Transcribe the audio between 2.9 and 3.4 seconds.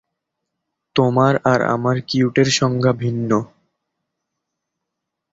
ভিন্ন।